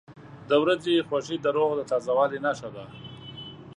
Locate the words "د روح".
1.41-1.71